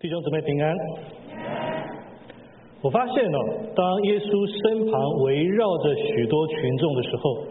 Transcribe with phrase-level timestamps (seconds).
[0.00, 0.74] 弟兄姊妹平安。
[2.80, 3.38] 我发现哦，
[3.76, 7.44] 当耶稣身旁围绕着许多群众的时候，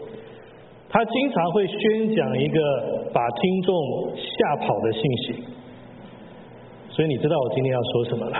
[0.88, 2.58] 他经常会宣讲一个
[3.14, 3.72] 把听众
[4.18, 5.44] 吓跑的信息。
[6.90, 8.36] 所以你知道我今天要说什么了？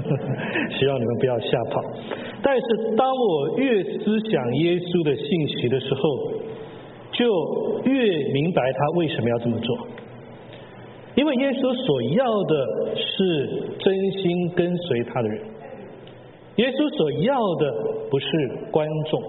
[0.80, 1.82] 希望你们不要吓跑。
[2.42, 6.00] 但是当我越思想耶稣的信息的时候，
[7.12, 7.28] 就
[7.84, 9.76] 越明白他为什么要这么做。
[11.18, 15.42] 因为耶稣所要的是真心跟随他的人，
[16.62, 18.26] 耶稣所要的不是
[18.70, 19.20] 观众。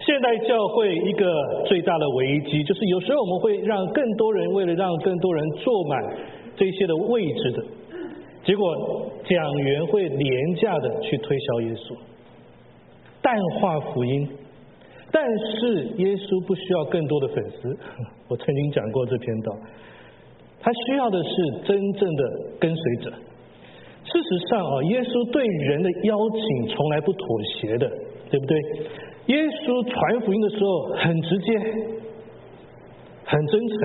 [0.00, 6.16] 现代教会一个最大的危机，就是有时候我们会让更多人为了让更多人坐满
[6.56, 7.64] 这些的位置的，
[8.44, 8.74] 结果
[9.24, 11.96] 讲员会廉价的去推销耶稣，
[13.22, 14.28] 淡化福音。
[15.12, 17.78] 但是耶稣不需要更多的粉丝，
[18.26, 19.56] 我曾经讲过这篇道。
[20.62, 21.30] 他需要的是
[21.66, 22.24] 真正的
[22.60, 23.10] 跟随者。
[24.04, 27.90] 事实上啊，耶稣对人的邀请从来不妥协的，
[28.30, 28.58] 对不对？
[29.26, 31.58] 耶稣传福音的时候很直接，
[33.24, 33.78] 很真诚。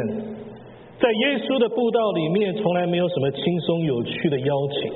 [1.00, 4.92] 在耶稣的布道里面，从来没有什么轻松有趣的邀请，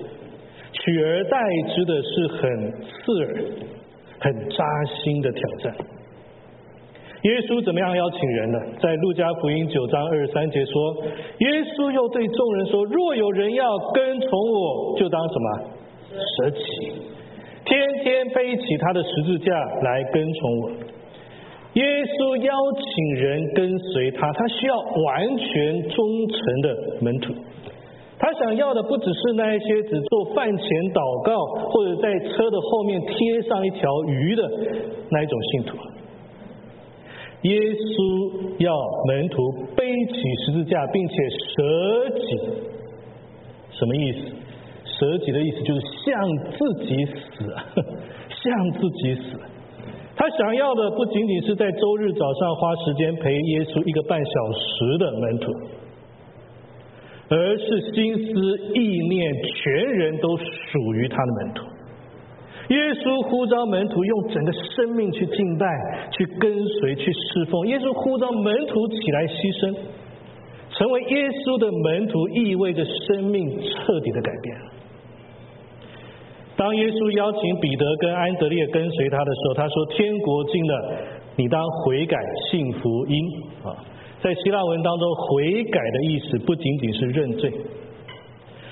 [0.73, 1.37] 取而代
[1.75, 3.43] 之的是很刺耳、
[4.19, 5.75] 很扎心的挑战。
[7.21, 8.57] 耶稣怎么样邀请人呢？
[8.81, 10.95] 在路加福音九章二十三节说，
[11.37, 15.45] 耶稣又对众人说：若有人要跟从我，就当什么
[16.17, 16.61] 舍己，
[17.63, 20.71] 天天背起他的十字架来跟从我。
[21.73, 27.33] 耶稣邀请人跟随他，他需要完全忠诚的门徒。
[28.17, 31.37] 他想要的不只是那一些只做饭前祷告，
[31.69, 34.51] 或者在车的后面贴上一条鱼的
[35.09, 35.77] 那一种信徒。
[37.43, 38.71] 耶稣要
[39.07, 40.13] 门徒背起
[40.45, 41.15] 十字架，并且
[41.55, 42.23] 舍己，
[43.71, 44.19] 什么意思？
[44.85, 46.13] 舍己的意思就是向
[46.51, 47.49] 自己死，
[48.29, 49.39] 向自己死。
[50.15, 55.51] 他想要的不仅仅是在周日早上花时间陪耶稣一个半小时的门徒，
[57.29, 58.31] 而是心思
[58.75, 61.70] 意念全人都属于他的门徒。
[62.71, 65.67] 耶稣呼召门徒用整个生命去敬拜、
[66.11, 67.67] 去跟随、去侍奉。
[67.67, 69.75] 耶稣呼召门徒起来牺牲，
[70.71, 74.55] 成为耶稣的门徒，意味着生命彻底的改变。
[76.55, 80.95] 当耶稣邀请彼得跟安德烈跟随他的时候，他说：“天国近了，
[81.35, 82.15] 你当悔改
[82.51, 83.17] 信福音。”
[83.67, 83.75] 啊，
[84.21, 87.51] 在希腊文当中，悔改的意思不仅仅是认罪。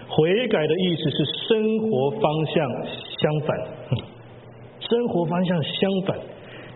[0.09, 2.71] 悔改的意思是生活方向
[3.21, 3.57] 相反，
[4.79, 6.17] 生活方向相反，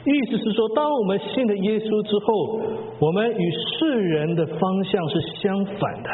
[0.06, 2.62] 意思是说，当我们信了耶稣之后，
[3.00, 6.10] 我们与世人的方向是相反的。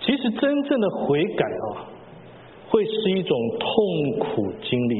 [0.00, 1.86] 其实真正的悔改啊，
[2.68, 4.96] 会是一种痛苦经历，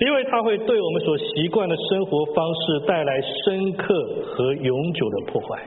[0.00, 3.94] 因为它会对我们所习惯的生活方式带来深刻
[4.26, 5.62] 和永久的破坏。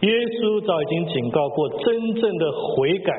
[0.00, 3.12] 耶稣早已经警告过，真正的悔改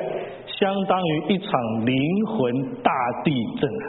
[0.46, 1.50] 相当于一场
[1.84, 1.94] 灵
[2.26, 2.92] 魂大
[3.24, 3.84] 地震了，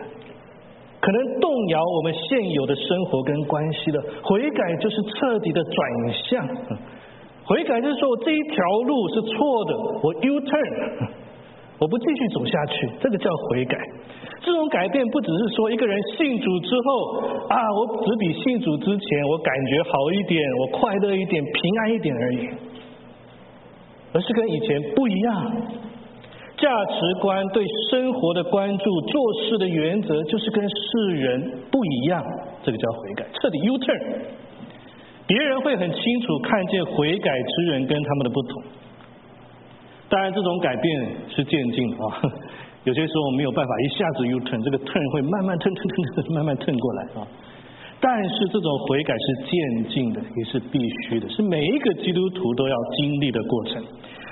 [1.00, 4.02] 可能动摇我们现有的生活跟关系的。
[4.24, 6.48] 悔改就是彻底的转向，
[7.46, 11.10] 悔改就是说我这一条路是错的，我 U turn，
[11.78, 13.78] 我不继续走下去，这个叫悔改。
[14.42, 22.50] 这种改变不只是说一个人信主之后啊，我只比信主之前我感觉好一点，我快乐一点，平安一点而已。
[24.14, 25.52] 而是跟以前不一样，
[26.58, 32.24] 价值观对生活的关注、做事的原则，就是跟世人不一样。
[32.64, 34.18] 这个叫悔改，彻底 U turn。
[35.28, 38.64] 别人会很清楚看见悔改之人跟他们的不同。
[40.10, 42.22] 当然，这种改变是渐进的啊，
[42.84, 47.28] 有些时候没有办法一下子 U turn，这个 turn 会慢慢 turn turn turn 慢慢 turn 过来啊。
[48.02, 53.84] 但是这种悔改是渐进的，也是必须的，是每一个基督徒都要经历的过程。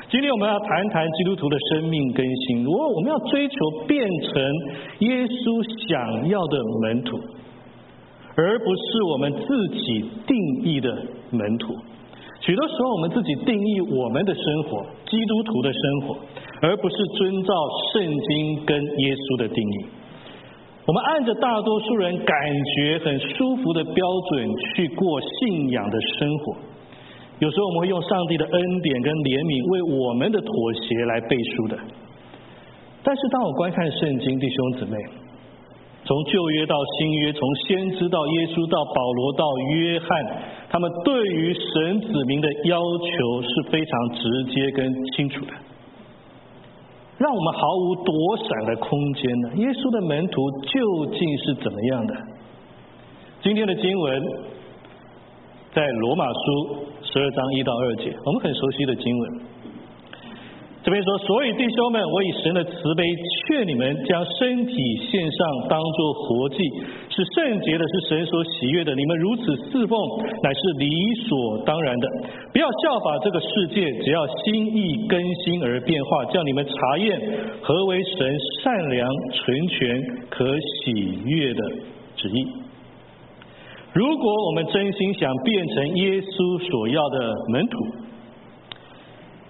[0.10, 2.64] 今天我们要谈谈基督徒的生命更新。
[2.64, 3.56] 如果我们要追求
[3.86, 4.42] 变成
[5.00, 7.20] 耶稣想要的门徒，
[8.36, 10.90] 而不是我们自己定义的
[11.32, 11.76] 门徒。
[12.40, 16.18] 许多时候，我们自己定义我们的生活，基督徒的生活，
[16.62, 17.54] 而不是遵照
[17.92, 19.86] 圣经跟耶稣的定义。
[20.88, 26.56] 我们按着大多数人感觉很舒服的标准去过信仰的生活，
[27.40, 30.50] 有时候我们会用上帝的恩典跟怜悯为我们的妥
[30.80, 31.78] 协来背书的。
[33.04, 34.96] 但是当我观看圣经，弟兄姊妹，
[36.06, 39.44] 从旧约到新约，从先知到耶稣到保罗到
[39.76, 40.08] 约翰，
[40.72, 44.24] 他们对于神子民的要求是非常直
[44.56, 45.52] 接跟清楚的，
[47.18, 49.50] 让我们毫无躲闪的空间呢。
[49.56, 52.14] 耶稣的门徒究竟是怎么样的？
[53.42, 54.24] 今天的经文
[55.74, 59.42] 在罗马书十二章一到二节，我们很熟悉的经文。
[60.88, 63.04] 这边说，所以弟兄们，我以神的慈悲
[63.44, 64.74] 劝你们，将身体
[65.12, 66.56] 献上，当作活祭，
[67.10, 68.96] 是圣洁的，是神所喜悦的。
[68.96, 70.00] 你们如此侍奉，
[70.42, 70.88] 乃是理
[71.28, 72.08] 所当然的。
[72.54, 77.20] 不要效法这个世界，只要心意更新而变化，叫你们查验
[77.62, 81.62] 何为神善良、纯全、可喜悦的
[82.16, 82.48] 旨意。
[83.92, 87.78] 如果我们真心想变成耶稣所要的门徒，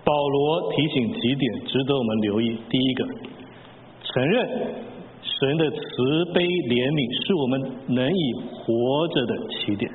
[0.07, 2.57] 保罗提醒几点值得我们留意。
[2.69, 3.06] 第一个，
[4.04, 4.48] 承认
[5.21, 5.77] 神的慈
[6.33, 7.59] 悲怜悯是我们
[7.94, 9.92] 能以活着的起点。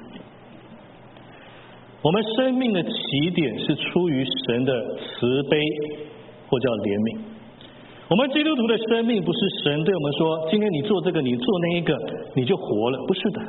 [2.03, 5.57] 我们生命的起点是出于神的慈悲，
[6.47, 7.19] 或叫怜悯。
[8.11, 11.97] 我们基督徒的生命不是神对我们说：“今天你做这个，你做那一个，
[12.35, 13.41] 你就活了。”不是的。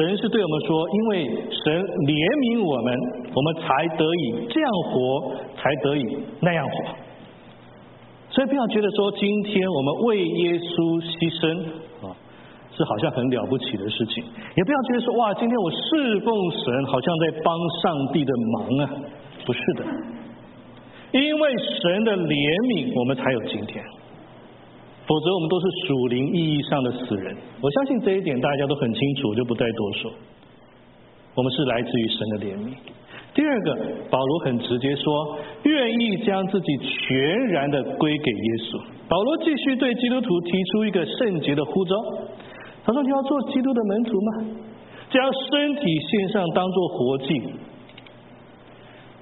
[0.00, 2.88] 神是对我们说，因为神怜悯我们，
[3.36, 6.02] 我们才得以这样活，才得以
[6.40, 6.96] 那样活。
[8.30, 11.60] 所以不要觉得说，今天我们为耶稣牺牲
[12.00, 12.16] 啊，
[12.72, 14.24] 是好像很了不起的事情；
[14.56, 16.32] 也不要觉得说，哇，今天我侍奉
[16.64, 17.52] 神，好像在帮
[17.84, 18.82] 上帝的忙啊。
[19.44, 19.84] 不是的，
[21.12, 22.40] 因为神的怜
[22.72, 23.84] 悯，我们才有今天。
[25.10, 27.36] 否则，我们都是属灵意义上的死人。
[27.60, 30.12] 我相信这一点大家都很清楚，就不再多说。
[31.34, 32.70] 我们是来自于神的怜悯。
[33.34, 33.76] 第二个，
[34.08, 38.80] 保罗很直接说，愿意将自己全然的归给耶稣。
[39.08, 41.96] 保罗继续对基督徒提出一个圣洁的呼召。
[42.84, 44.44] 他说：“你要做基督的门徒吗？
[45.10, 45.20] 将
[45.50, 47.42] 身体献上，当做活祭。”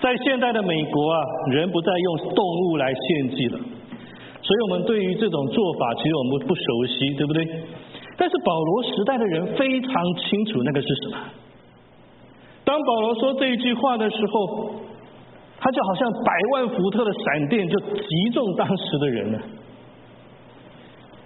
[0.05, 1.21] 在现代的美国啊，
[1.53, 3.59] 人不再用动物来献祭了。
[4.49, 7.47] 所以我们对于这种做法，其实我们不熟悉，对不对？
[8.17, 11.19] 但是保罗时代的人非常清楚那个是什么。
[12.65, 14.71] 当保罗说这一句话的时候，
[15.61, 19.39] 他就好像百万伏特的闪电就击中当时的人了，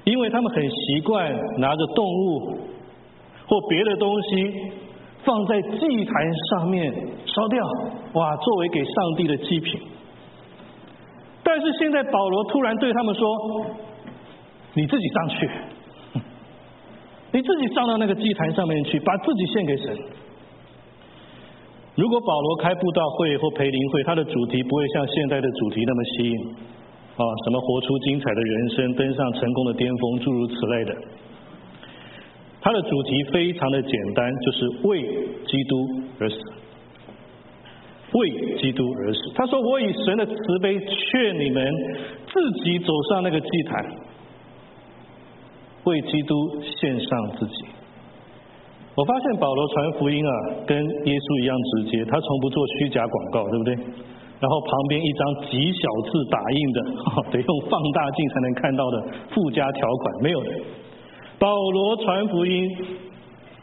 [0.02, 2.58] 因为他们很习惯拿着动物
[3.46, 4.72] 或别的东西
[5.22, 6.14] 放在祭坛
[6.50, 6.92] 上面
[7.26, 7.64] 烧掉，
[8.14, 9.80] 哇，作为给上帝的祭品。
[11.43, 13.67] 但是现在保罗突然对他们说
[14.75, 15.50] ：“你自己上去，
[17.33, 19.97] 你自己上到那个祭坛上面去，把自己献给神。”
[21.94, 26.39] 如果保罗开布道会或培灵会，他的主题不会像现在的主题那么吸引
[27.17, 30.97] 啊，什么活出精彩的人生、登上成功的巅峰，诸如此类的。
[32.62, 35.03] 他的主题非常的简单，就是为
[35.47, 35.87] 基督
[36.21, 36.37] 而死。
[38.12, 39.20] 为基督而死。
[39.35, 41.73] 他说：“我以神的慈悲劝你们
[42.26, 43.85] 自己走上那个祭坛，
[45.85, 47.64] 为基督献上自己。”
[48.94, 50.32] 我发现保罗传福音啊，
[50.67, 53.75] 跟耶稣一样直接，他从不做虚假广告，对不对？
[54.38, 56.79] 然后旁边一张极小字打印的，
[57.32, 58.97] 得用放大镜才能看到的
[59.31, 60.50] 附加条款没有的。
[61.38, 62.69] 保罗传福音，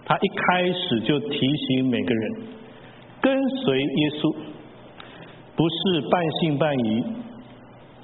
[0.06, 1.38] 他一开始就提
[1.68, 2.32] 醒每个人。
[3.22, 4.36] 跟随耶稣，
[5.56, 7.04] 不是半信半疑，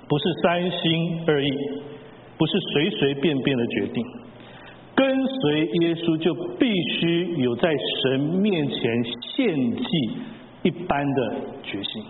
[0.10, 1.50] 不是三心二意，
[2.38, 4.06] 不是随随便便的决定。
[4.94, 9.86] 跟随耶稣就必须有在神面前献祭
[10.64, 12.04] 一般的决心，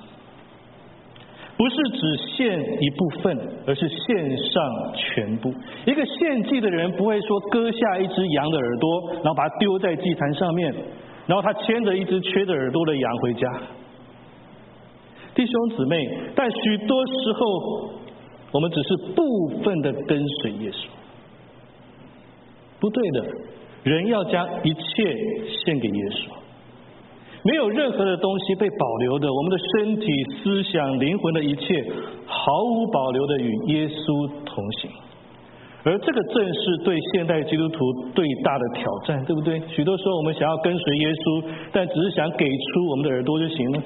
[1.58, 5.54] 不是只献一部分，而是献上全部。
[5.86, 10.74] 一个献祭的人不会说割下一只羊的耳朵，然后把它丢在祭坛上面。
[11.28, 13.50] 然后他牵着一只缺着耳朵的羊回家，
[15.34, 17.90] 弟兄姊妹，但许多时候
[18.52, 20.86] 我们只是部分的跟随耶稣，
[22.80, 23.26] 不对的，
[23.84, 24.80] 人要将一切
[25.50, 26.30] 献给耶稣，
[27.44, 30.08] 没有任何的东西被保留的，我们的身体、
[30.44, 31.84] 思想、灵魂的一切，
[32.28, 34.92] 毫无保留的与耶稣同行。
[35.86, 37.78] 而这个正是对现代基督徒
[38.16, 39.62] 最大的挑战，对不对？
[39.68, 43.84] 许多时候我们想要跟随耶稣，但只是想给出我们的耳朵就行了，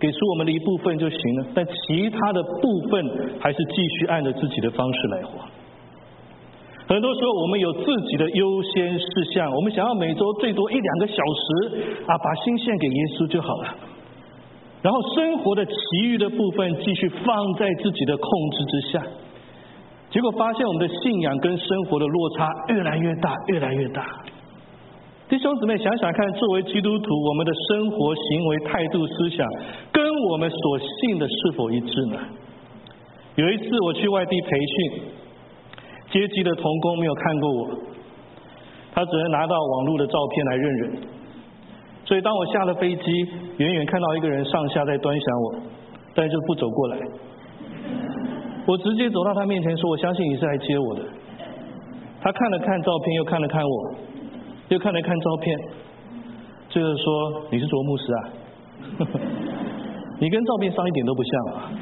[0.00, 3.04] 给出我们的一部分就行了，但其他的部分
[3.38, 5.44] 还是继续按着自己的方式来活。
[6.88, 13.76] 很多时候我们有自己的优先事项，我们想要每周最多一两个小时啊，把心献给耶稣就好了，
[14.80, 15.74] 然后生活的其
[16.08, 18.26] 余的部分继续放在自己的控
[18.56, 19.06] 制之下。
[20.12, 24.06] 结果发现我们的信仰跟生活的落差越来越大，越来越大。
[25.26, 29.48] 弟兄姊妹，想想看，作为基督徒，我们的生活、行为、态度、思想，
[29.90, 32.18] 跟我们所信的是否一致呢？
[33.36, 35.02] 有一次我去外地培训，
[36.10, 37.68] 接机的童工没有看过我，
[38.92, 40.92] 他只能拿到网络的照片来认人。
[42.04, 43.10] 所以当我下了飞机，
[43.56, 45.54] 远远看到一个人上下在端详我，
[46.14, 46.98] 但就不走过来。
[48.66, 51.02] 我直接走到他面前说：“我相信你是来接我的。”
[52.22, 53.94] 他看了看照片，又看了看我。
[54.68, 55.58] 又看了看照片，
[56.70, 58.28] 就是说你是卓牧师啊，
[60.18, 61.72] 你跟照片上一点都不像啊。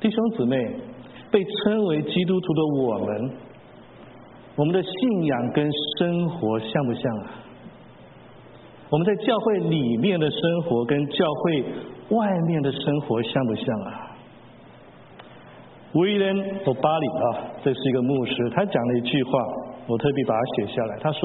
[0.00, 0.56] 弟兄姊妹，
[1.30, 3.30] 被称为基督徒的我们，
[4.56, 7.30] 我们的信仰跟生活像不像啊？
[8.90, 11.64] 我们在教会里面的生活跟教会
[12.10, 14.16] 外面的生活像不像啊？
[15.92, 19.32] 威廉·奥巴里啊，这是一个牧师，他讲了一句话。
[19.88, 20.98] 我特别把它写下来。
[21.00, 21.20] 他说：“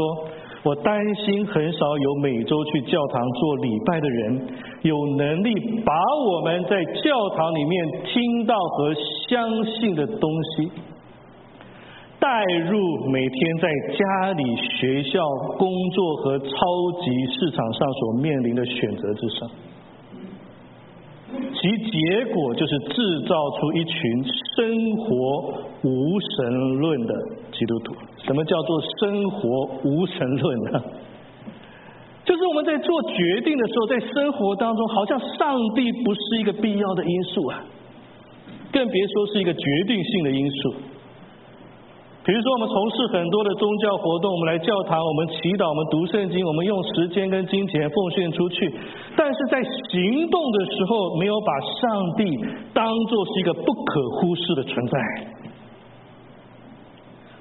[0.64, 4.48] 我担心很少有每周去教堂做礼拜的人，
[4.84, 5.94] 有能力把
[6.32, 8.94] 我们在教堂里面听到和
[9.28, 10.72] 相信的东西，
[12.24, 15.20] 带入每天在家里、学校、
[15.58, 19.50] 工作和超级市场上所面临的选择之上。”
[21.54, 24.24] 其结果就是制造出一群
[24.56, 25.54] 生活
[25.84, 27.14] 无神论的
[27.52, 27.94] 基督徒。
[28.26, 30.82] 什么叫做生活无神论呢？
[32.24, 37.66] 就是我们在做决定的时候，在生活当中，好像上帝不是一个必要的因素啊，
[38.72, 40.74] 更别说是一个决定性的因素。
[42.26, 48.74] 比如说，我们从事很多的宗教活动，我们来教堂，我们祈祷，我们读圣经，我们用时间跟金钱奉献出去，
[49.18, 52.24] 但是在行动的时候，没有把上帝
[52.74, 55.00] 当作是一个不可忽视的存在。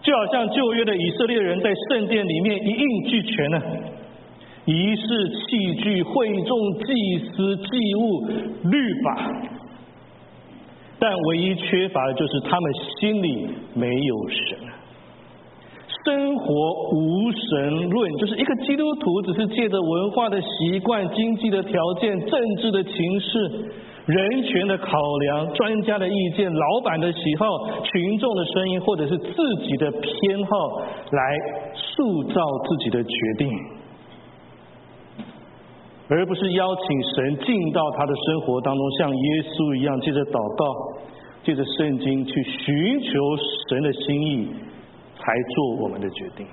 [0.03, 3.63] 就好像旧约的以色列人在圣殿里面一应俱全呢，
[4.65, 8.27] 仪式、器具、会众、祭司、祭物、
[8.69, 9.31] 律法。
[10.99, 14.59] 但唯一缺乏的就是他们心里没有神，
[16.05, 16.45] 生活
[16.93, 23.71] 无神论，就是一个基督徒只是借着文化的习惯、经济的条件、政治的情势、
[24.07, 27.47] 人权的考量、专家的意见、老板的喜好、
[27.85, 29.33] 群众的声音，或者是自
[29.65, 31.37] 己的偏好来
[31.75, 33.49] 塑造自己的决定。
[36.09, 40.65] 而不是邀请神进到他的生活当中，像耶稣一样，借着祷告，
[41.45, 43.11] 借着圣经去寻求
[43.71, 44.49] 神的心意，
[45.23, 46.45] 才做我们的决定。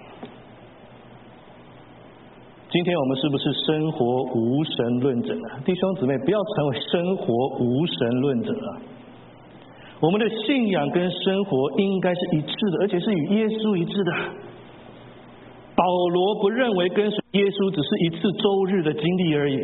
[2.69, 5.59] 今天我们是不是生活无神论者呢？
[5.65, 8.77] 弟兄姊妹，不要成为生活无神论者啊！
[9.99, 14.11] 我们的信仰跟生活应该是一致的，而且是与耶稣一致的。
[15.75, 15.83] 保
[16.13, 19.57] 罗不认为跟随耶稣只是一次周日的经历而已，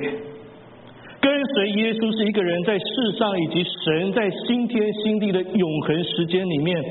[1.22, 6.84] 跟随耶稣是一个人在世上以及神在新天新地的永恒时间里面，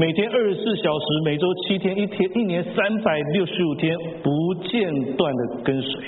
[0.00, 6.00] 每天二十四小时，每周七天，一天一年三百六十五天不间断的跟随。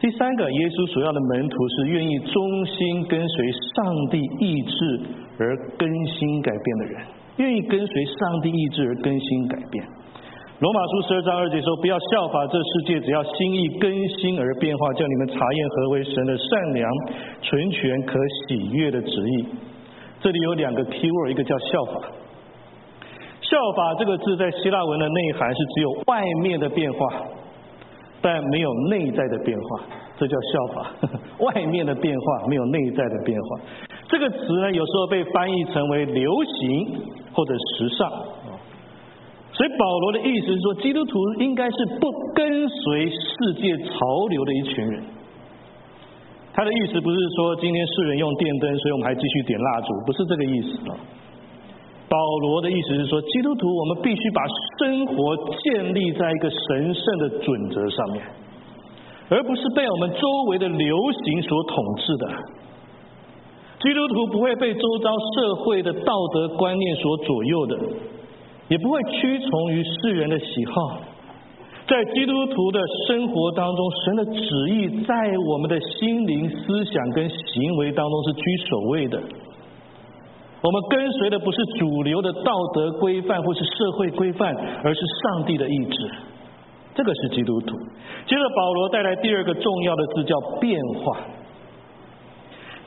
[0.00, 5.00] 第三个，耶稣所要的门徒是愿意忠心跟随上帝意志
[5.38, 7.06] 而更新改变的人。
[7.36, 9.86] 愿意跟随上帝意志而更新改变。
[10.58, 13.86] 罗马书十二章二节说：“不要效法这世界，只要心意更
[14.18, 16.90] 新而变化，叫你们查验何为神的善良、
[17.40, 19.46] 纯全、可喜悦的旨意。”
[20.26, 22.00] 这里有两个 key word，一个叫效法。
[23.40, 26.98] 效法这个字在希腊文的内涵是只有外面的变化，
[28.20, 29.82] 但没有内在的变化，
[30.18, 30.90] 这叫效法。
[31.38, 33.60] 外面的变化没有内在的变化。
[34.08, 36.98] 这个词呢，有时候被翻译成为流行
[37.32, 38.10] 或者时尚。
[39.52, 45.04] 所以保罗的意思是说，基督徒应该是不跟随世界潮流的一群人。
[46.56, 50.96] 他的意思不是说今天世人用电灯，所以我们还继续点蜡烛，不是这个意思啊。
[52.08, 54.40] 保罗的意思是说，基督徒我们必须把
[54.78, 58.24] 生活建立在一个神圣的准则上面，
[59.28, 62.28] 而不是被我们周围的流行所统治的。
[63.82, 67.78] 基督徒不会被周遭社会的道德观念所左右的，
[68.68, 71.00] 也不会屈从于世人的喜好。
[71.88, 74.40] 在基督徒的生活当中，神的旨
[74.70, 75.14] 意在
[75.46, 79.22] 我们的心灵、思想跟行为当中是居首位的。
[80.62, 84.52] 我们跟随的不是主流的道德规范或是社会规范，
[84.82, 86.10] 而是上帝的意志。
[86.96, 87.76] 这个是基督徒。
[88.26, 91.20] 接着保罗带来第二个重要的字，叫变化。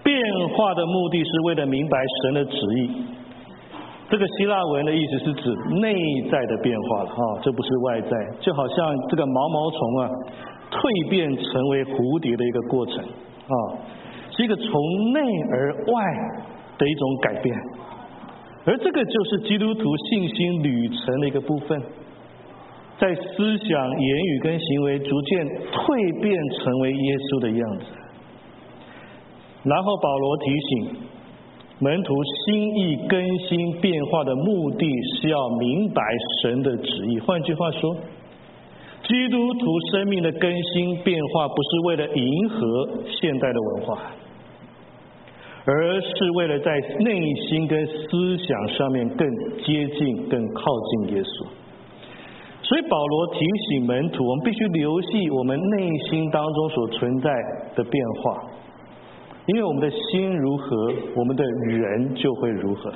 [0.03, 2.91] 变化的目的是为了明白神的旨意。
[4.09, 5.93] 这个希腊文的意思是指内
[6.31, 10.09] 在的变化了啊，这不是外在，就好像这个毛毛虫啊，
[10.71, 13.55] 蜕变成为蝴蝶的一个过程啊，
[14.31, 14.65] 是一个从
[15.13, 16.01] 内而外
[16.79, 17.55] 的一种改变，
[18.65, 21.79] 而这个就是基督徒信心旅程的一个部分，
[22.97, 27.85] 在思想、言语跟行为逐渐蜕变成为耶稣的样子，
[29.69, 31.09] 然后保罗提醒。
[31.81, 36.03] 门徒心意更新变化的目的是要明白
[36.41, 37.19] 神的旨意。
[37.21, 37.95] 换句话说，
[39.03, 43.97] 基督徒生命的更新变化不是为了迎合现代的文化，
[45.63, 49.25] 而是为了在内心跟思想上面更
[49.63, 50.63] 接近、更靠
[51.05, 51.47] 近耶稣。
[52.61, 57.31] 所以保罗提醒门徒，我们必须留意我们内心当中所存在
[57.73, 58.58] 的变化。
[59.49, 62.91] 因为我们的心如何，我们的人就会如何。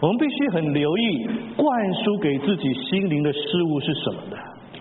[0.00, 4.36] 我们必须很留意灌输给自己心灵的事物是什么的。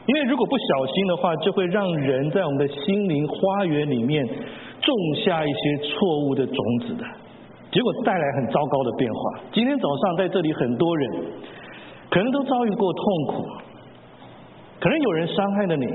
[0.05, 4.95] 因为如果不小心的话，就会让人在我们的心灵花园里面种
[5.25, 6.55] 下一些错误的种
[6.87, 7.03] 子的，
[7.71, 9.41] 结果带来很糟糕的变化。
[9.51, 11.11] 今天早上在这里很多人
[12.11, 13.45] 可能都遭遇过痛苦，
[14.79, 15.85] 可能有人伤害了你。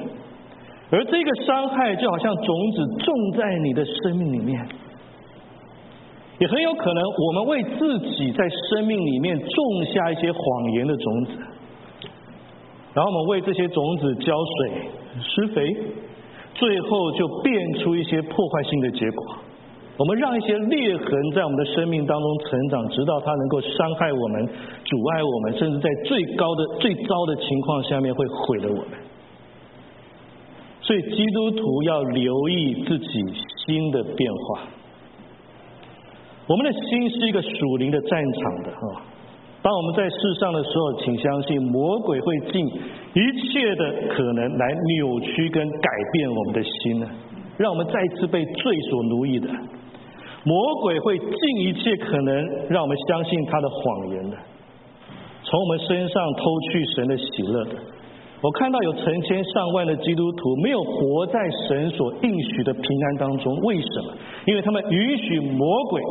[0.95, 4.65] 而这个伤害就好像种子种在你的生命里面，
[6.39, 11.33] 也很有可能我们为自己在生命里面种下一些谎言的种子，
[12.93, 14.71] 然后我们为这些种子浇水
[15.21, 15.77] 施肥，
[16.55, 19.37] 最后就变出一些破坏性的结果。
[19.97, 24.47] 我们让一些裂痕在我们的生命当中成长，直到它能够伤害我们、
[24.85, 29.04] 阻碍我们，甚至在最高的、最糟的情况下面会毁了我们。
[30.87, 33.07] 所以基督徒要留意自己
[33.65, 34.61] 心的变化。
[36.47, 39.03] 我们的心是一个属灵的战场的哈。
[39.63, 47.09] 当我们在世上的时候，请相信魔鬼会尽一切的可能来扭曲跟改变我们的心呢，
[47.57, 49.49] 让我们再次被罪所奴役的。
[50.45, 54.37] 魔鬼会尽一切可能让我们相信他的谎言的，
[55.45, 57.71] 从我们身上偷去神的喜乐的。
[58.45, 64.13] 我看到有成千上万的基督徒没有活在神所应许的平安当中，为什么？
[64.45, 66.03] 因为他们允许魔鬼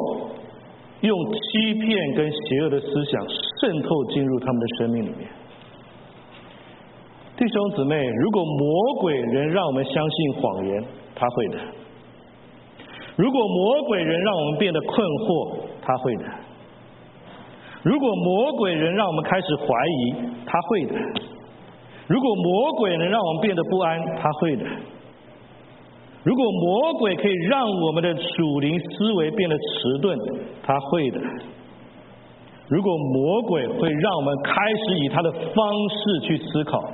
[1.02, 5.30] 用欺骗跟邪恶的思想渗透进入他们的生命里面。
[7.38, 11.58] 弟兄姊妹，如果魔鬼仍让我们相信谎言，他会的；
[13.16, 16.24] 如果魔鬼仍让我们变得困惑，他会的；
[17.84, 20.16] 如果魔鬼仍让我们开始怀疑，
[20.48, 21.33] 他会的。
[22.08, 24.66] 如果魔鬼能让我们变得不安，他会的；
[26.24, 30.18] 如果魔鬼可以让我们的属灵思维变得迟钝，
[30.62, 31.20] 他会的；
[32.68, 36.92] 如果魔鬼会让我们开始以他的方式去思考，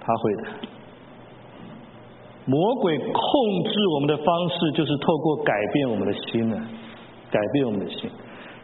[0.00, 0.42] 他会的。
[2.48, 3.12] 魔鬼控
[3.64, 6.56] 制我们的方式，就是透过改变我们的心呢，
[7.28, 8.08] 改变我们的心。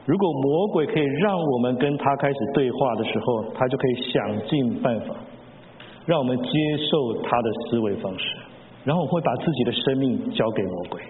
[0.06, 5.16] 如果魔鬼可以让我们跟他开始对话的时候，他就可以想尽办法。
[6.04, 6.50] 让我们接
[6.90, 8.24] 受他的思维方式，
[8.84, 11.00] 然后我会把自己的生命交给魔鬼，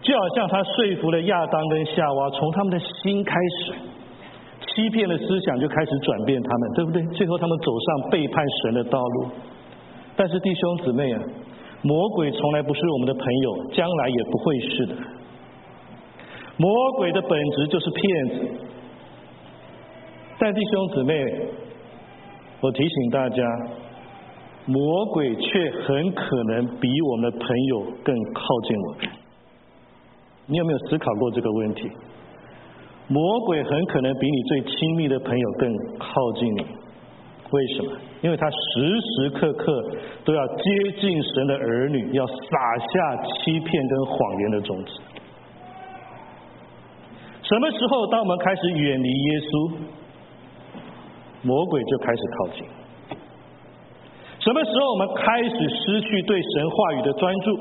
[0.00, 3.72] 就好像他说服了亚当跟夏娃，从他们的心开始，
[4.66, 7.02] 欺骗的思想就开始转变他们，对不对？
[7.14, 9.26] 最后他们走上背叛神的道路。
[10.16, 11.22] 但是弟兄姊妹啊，
[11.82, 14.94] 魔鬼从来不是我们的朋友，将来也不会是的。
[16.56, 18.48] 魔鬼的本质就是骗子。
[20.38, 21.50] 但弟兄姊妹。
[22.66, 23.36] 我提醒大家，
[24.64, 29.08] 魔鬼却很可能比我们的朋友更靠近我们。
[30.46, 31.88] 你有没有思考过这个问题？
[33.06, 36.66] 魔鬼很可能比你最亲密的朋友更靠近你。
[37.52, 37.92] 为什么？
[38.22, 38.56] 因为他时
[39.00, 39.92] 时刻刻
[40.24, 40.64] 都要接
[41.00, 44.90] 近神的儿女，要撒下欺骗跟谎言的种子。
[47.42, 49.72] 什么时候，当我们开始远离耶稣？
[51.46, 52.66] 魔鬼就开始靠近。
[54.40, 57.56] 什么时候我们开始失去对神话语的专注，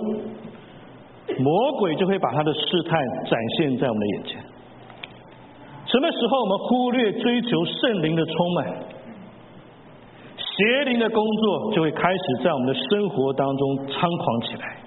[1.41, 4.43] 魔鬼就会把他的试探展现在我们的眼前。
[5.85, 8.65] 什么时候我们忽略追求圣灵的充满，
[10.37, 14.77] 邪灵的工作就会开始在我们的生活当中猖狂起来。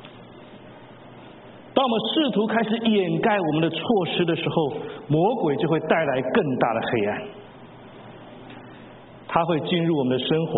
[1.74, 4.72] 当我们试图开始掩盖我们的错失的时候，
[5.06, 7.22] 魔鬼就会带来更大的黑暗。
[9.28, 10.52] 他会进入我们的生活、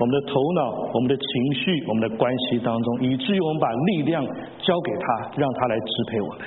[0.00, 4.24] 我们的头脑、我们的情绪、我们的关系当中，以至于我们把力量
[4.58, 6.38] 交给他，让他来支配我们。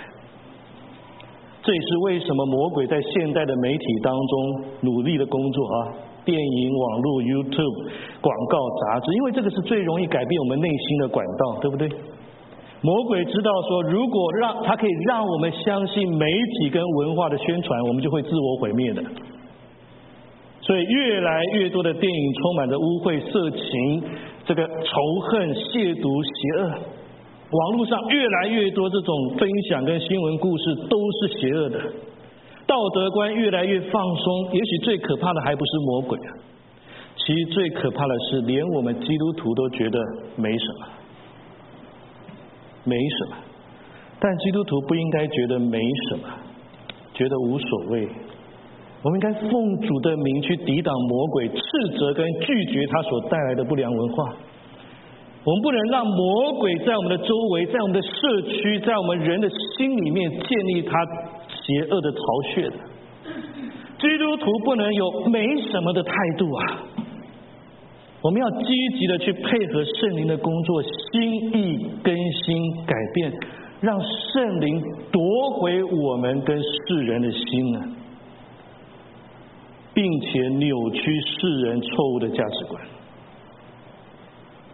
[1.62, 5.78] 这也是为什么魔鬼在现代的媒体当中努力的工作啊，
[6.26, 7.90] 电影、网络、YouTube、
[8.20, 11.88] 广告、杂志，因为这个是最容易改变我们内心的管道，对不对？
[12.82, 16.26] 魔鬼知道说，如果让他可以让我们相信媒
[16.60, 19.02] 体跟文化的宣传，我们就会自我毁灭的。
[20.66, 24.04] 所以，越来越多的电影充满着污秽、色情、
[24.46, 26.70] 这个仇恨、亵渎、邪恶。
[27.52, 31.80] 网络上越来越多这种分享跟新闻故事都是邪恶的，
[32.66, 34.54] 道德观越来越放松。
[34.54, 36.18] 也许最可怕的还不是魔鬼，
[37.18, 40.00] 其实最可怕的是连我们基督徒都觉得
[40.38, 40.88] 没什么。
[42.86, 43.38] 没什么，
[44.20, 45.78] 但基督徒不应该觉得没
[46.10, 46.24] 什么，
[47.14, 48.08] 觉得无所谓。
[49.04, 51.62] 我们应该奉主的名去抵挡魔鬼，斥
[52.00, 54.34] 责跟拒绝他所带来的不良文化。
[55.44, 60.94] 我们不能让魔鬼在我们的周围，在我们的社区，在我们人的心里面建立他
[61.50, 62.18] 邪恶的巢
[62.54, 62.76] 穴的。
[64.00, 66.84] 基督徒不能有没什么的态度啊！
[68.22, 73.34] 我们要积极的去配合圣灵的工作，心意更新改变，
[73.82, 75.22] 让圣灵夺
[75.60, 77.82] 回我们跟世人的心呢，
[79.94, 82.82] 并且扭曲世人错误的价值观。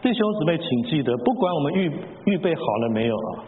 [0.01, 1.91] 弟兄姊妹，请记得，不管我们预
[2.25, 3.43] 预备好了没有啊，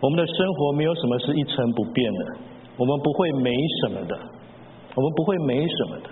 [0.00, 2.36] 我们的生活没有什么是一成不变的，
[2.78, 4.18] 我们不会没什么的，
[4.94, 6.10] 我们不会没什么的。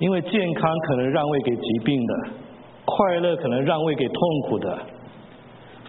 [0.00, 2.14] 因为健康可能让位给疾病的，
[2.84, 4.78] 快乐可能让位给痛苦的，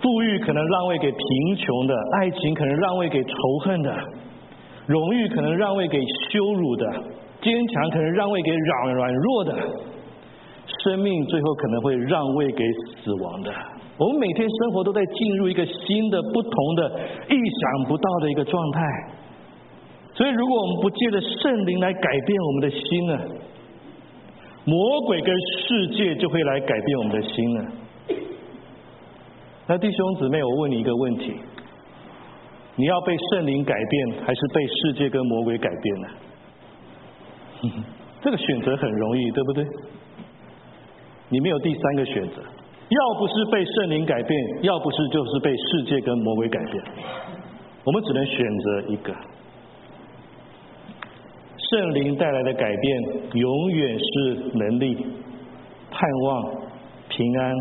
[0.01, 3.33] 富裕可能让位给贫穷的，爱情可能让位给仇
[3.63, 3.93] 恨的，
[4.85, 7.03] 荣誉可能让位给羞辱的，
[7.41, 9.55] 坚强可能让位给软软弱的，
[10.83, 13.51] 生命最后可能会让位给死亡的。
[13.97, 16.99] 我们每天生活都在进入一个新的、不同的、
[17.29, 18.81] 意想不到的一个状态。
[20.13, 23.19] 所以，如果我们不借着圣灵来改变我们的心呢？
[24.65, 27.65] 魔鬼跟世界就会来改变我们的心呢。
[29.67, 31.33] 那弟兄姊妹，我问你一个问题：
[32.75, 36.07] 你要被圣灵改变，还是被世界跟魔鬼改变呢？
[38.21, 39.65] 这个选择很容易，对不对？
[41.29, 42.41] 你没有第三个选择，
[42.89, 46.83] 要不是被圣灵改变，要不是就是被世界跟魔鬼改变。
[47.83, 49.13] 我们只能选择一个。
[51.57, 55.05] 圣灵带来的改变，永远是能力、
[55.89, 56.53] 盼望、
[57.07, 57.55] 平安、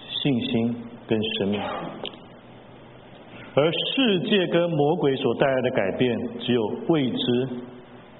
[0.00, 1.60] 信心跟生命；
[3.54, 7.48] 而世界跟魔鬼所带来的改变，只有未知、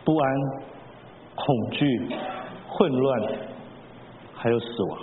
[0.05, 0.33] 不安、
[1.37, 1.87] 恐惧、
[2.66, 3.22] 混乱，
[4.35, 4.99] 还有死亡。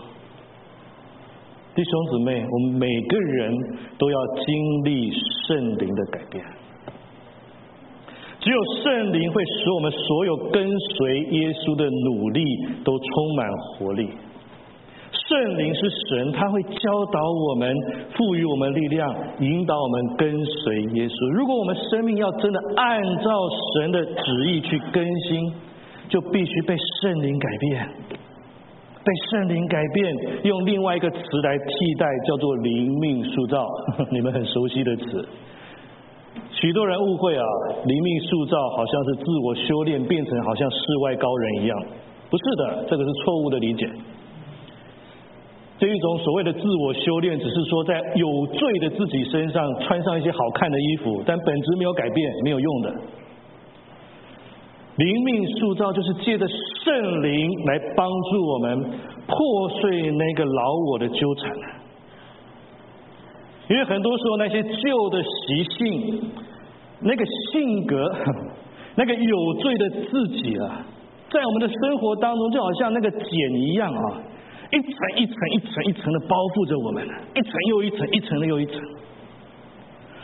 [1.76, 3.56] 弟兄姊妹，我们每个人
[3.98, 5.12] 都要经历
[5.48, 6.44] 圣灵的改变。
[8.40, 10.68] 只有圣灵会使我们所有跟
[10.98, 12.44] 随耶稣的努力
[12.84, 14.10] 都充满活力。
[15.14, 17.74] 圣灵是神，他会教导我们，
[18.14, 21.32] 赋予我们力量，引导我们跟随耶稣。
[21.40, 23.32] 如果我们生命要真的按照
[23.74, 25.54] 神的旨意去更新，
[26.10, 27.90] 就必须被圣灵改变。
[29.06, 33.68] 被圣灵改变，用另外一个词来替代，叫做灵命塑造。
[34.12, 35.28] 你们很熟悉的词。
[36.52, 37.44] 许多人误会啊，
[37.86, 41.78] 灵命塑造好像是自我修炼变成好像世外高人一样，
[42.30, 43.90] 不是的，这个是错误的理解。
[45.78, 52.96] 这一种所谓的自我修炼，只是说在有罪的自己身上穿上一些好看的衣服，但本质没有改变，没有用的。
[54.96, 58.82] 灵命塑造就是借着圣灵来帮助我们
[59.28, 61.52] 破碎那个老我的纠缠。
[63.70, 66.32] 因为很多时候那些旧的习性、
[67.00, 68.12] 那个性格、
[68.96, 70.86] 那个有罪的自己啊，
[71.32, 74.22] 在我们的生活当中就好像那个茧一样啊，
[74.70, 77.04] 一层一层、一层一层的包覆着我们，
[77.34, 78.76] 一层又一层、一层又一层。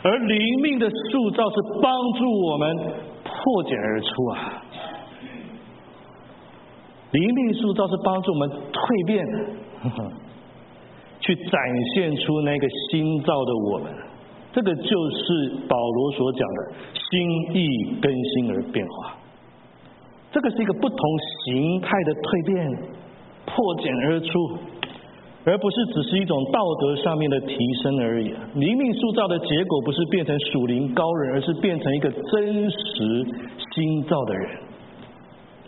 [0.02, 2.76] 而灵命的塑造是帮助我们
[3.42, 4.62] 破茧而出啊，
[7.12, 9.24] 灵力塑造是帮助我们蜕变。
[11.22, 11.60] 去展
[11.94, 13.92] 现出那个新造的我们，
[14.52, 19.16] 这个就是保罗所讲的心意更新而变化。
[20.32, 20.98] 这个是一个不同
[21.44, 22.66] 形态的蜕变，
[23.44, 24.58] 破茧而出，
[25.44, 28.34] 而不是只是一种道德上面的提升而已。
[28.54, 33.26] 灵命塑造的结果不是变成属灵高人，而是变成一个真实
[33.74, 34.58] 心造的人。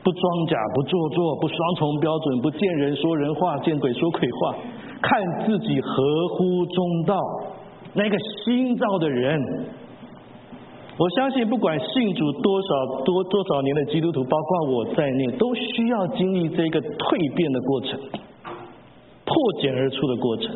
[0.04, 4.56] 不装假，不做作，不双重标准，不见人说人话，见鬼说鬼话，
[5.00, 7.16] 看自己合乎中道。
[7.94, 9.40] 那个心造的人，
[10.98, 18.00] 我相信不管信主多少多多少年的基督徒，包括我在内，都需要经历这个蜕变的过程，
[19.32, 20.54] 破茧而出的过程。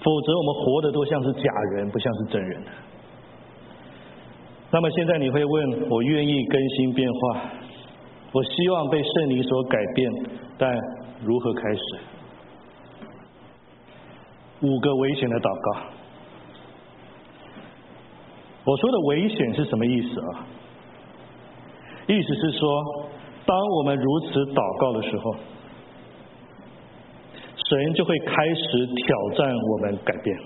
[0.00, 2.62] 否则，我们活的都像是假人，不像是真人。
[4.70, 7.40] 那么现在你会问我愿意更新变化，
[8.32, 10.10] 我希望被圣灵所改变，
[10.58, 10.76] 但
[11.22, 11.80] 如何开始？
[14.60, 15.80] 五个危险的祷告。
[18.64, 20.46] 我说的危险是什么意思啊？
[22.06, 22.82] 意思是说，
[23.46, 25.34] 当我们如此祷告的时候，
[27.74, 30.38] 神就会开始挑战我们改变，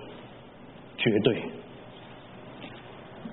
[0.97, 1.37] 绝对。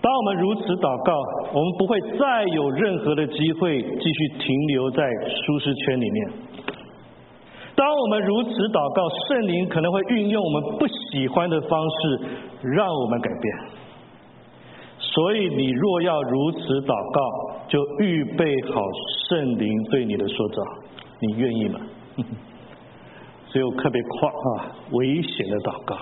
[0.02, 1.14] 当我们如此祷告，
[1.54, 6.30] 我们不会再有任何的机会继续停留在舒适圈里面。
[7.76, 12.20] 当我们如此祷告，圣灵可能会运用我们不喜欢的方式
[12.62, 13.58] 让我们改变。
[15.00, 18.82] 所以，你若要如此祷告，就预备好
[19.30, 20.62] 圣灵对你的塑造。
[21.22, 21.80] 你愿意吗？
[23.56, 25.96] 只有特别夸啊，危险的祷告。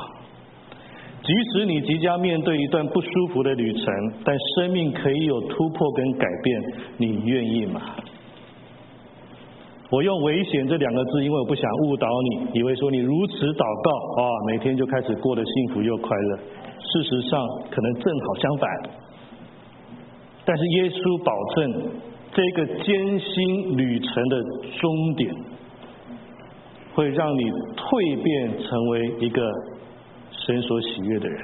[1.22, 3.86] 即使你即将面对一段不舒服的旅程，
[4.26, 6.62] 但生命可以有突破跟改变，
[6.98, 7.80] 你愿意吗？
[9.92, 16.38] 我用“危险”这两个字，因为我不想误导你，以为说你如此祷告啊，每天就开始过得幸福又快乐。
[16.38, 17.40] 事实上，
[17.70, 18.70] 可能正好相反。
[20.44, 21.92] 但是耶稣保证，
[22.34, 24.42] 这个艰辛旅程的
[24.82, 25.36] 终点，
[26.94, 29.52] 会让你蜕变成为一个。
[30.46, 31.42] 神所喜悦的人，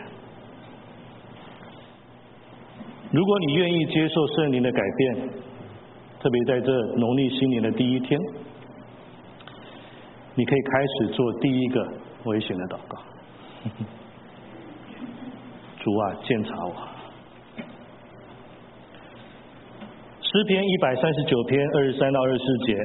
[3.11, 5.29] 如果你愿意接受圣灵的改变，
[6.19, 8.19] 特别在这农历新年的第一天，
[10.35, 11.93] 你可以开始做第一个
[12.25, 12.97] 危险的祷告。
[15.79, 16.73] 主啊，鉴察我。
[20.21, 22.75] 诗篇一百三十九篇二十三到二十四节，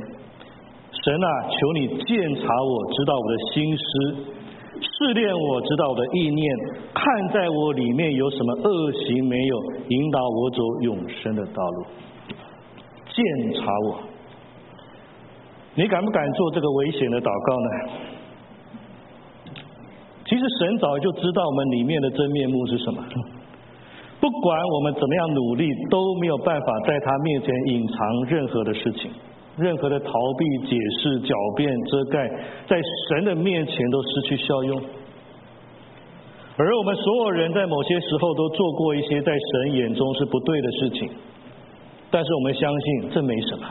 [1.05, 3.85] 神啊，求你鉴察我，知道我的心思。
[4.81, 6.57] 试炼我知道我的意念，
[6.95, 9.57] 看在我里面有什么恶行没有，
[9.89, 11.85] 引导我走永生的道路。
[13.11, 14.01] 鉴察我，
[15.75, 17.69] 你敢不敢做这个危险的祷告呢？
[20.25, 23.05] 其实神早就知道我们里面的真面目是什么，
[24.21, 29.11] 不管我们怎么样努力，都没有办法在他面前隐藏任何的事情。
[29.57, 32.29] 任何的逃避、解释、狡辩、遮盖，
[32.67, 34.83] 在神的面前都失去效用。
[36.57, 41.11] 而我们所有人在某些时候都做过一些在神眼中是不对的事情，
[42.11, 43.67] 但是我们相信这没什么。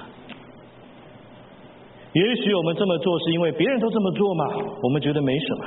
[2.13, 4.45] 也许我们这么做是因为别人都这么做嘛，
[4.83, 5.65] 我们觉得没什么。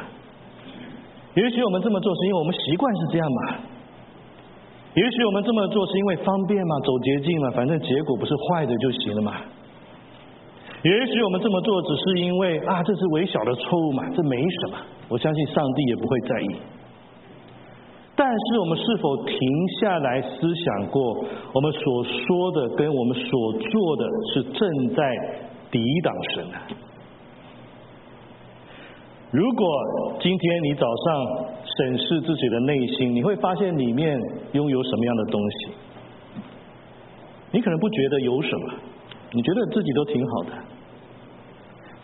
[1.35, 3.57] 也许我们这么做是因为我们习惯是这样嘛。
[4.94, 9.35] 也许我们这么做是因为方便嘛，走捷径嘛，反正结果不是坏的就行了嘛。
[10.87, 14.79] 也许我们这么做只是因为啊，这是微小的错误嘛，这没什么。
[15.09, 16.46] 我相信上帝也不会在意。
[18.14, 19.37] 但是我们是否停
[19.81, 25.03] 下来思想过，我们所说的跟我们所做的是正在
[25.72, 26.59] 抵挡神呢？
[29.33, 29.66] 如果
[30.20, 34.16] 今天你早上审视自己的内心，你会发现里面
[34.53, 35.72] 拥有什么样的东西？
[37.51, 38.75] 你可能不觉得有什么。
[39.33, 40.51] 你觉得自己都挺好的，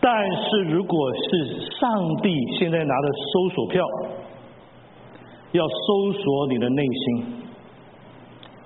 [0.05, 1.89] 但是如果是上
[2.21, 3.81] 帝现在拿着搜索票，
[5.53, 7.25] 要搜索你的内心，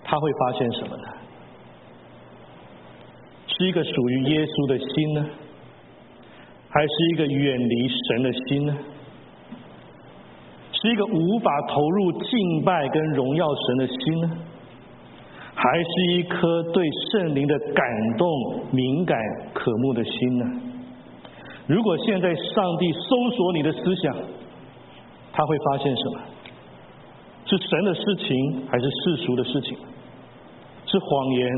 [0.04, 1.04] 他会发现什么呢？
[3.46, 5.30] 是一个属于耶稣的心呢，
[6.70, 8.76] 还是一个远离神的心呢？
[10.72, 14.32] 是一个无法投入敬拜跟荣耀神的心呢？
[15.54, 18.28] 还是一颗对圣灵的感动、
[18.72, 19.20] 敏感、
[19.54, 20.46] 渴慕的心呢？
[21.68, 24.16] 如果现在上帝搜索你的思想，
[25.34, 26.22] 他会发现什么？
[27.46, 29.78] 是神的事情，还是世俗的事情？
[30.86, 31.50] 是谎言，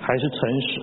[0.00, 0.82] 还是诚实？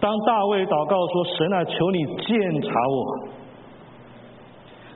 [0.00, 3.28] 当大卫祷告说：“神啊，求你鉴察我。”